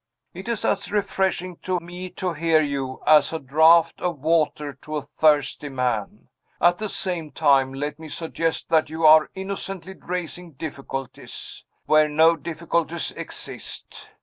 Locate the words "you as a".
2.59-3.37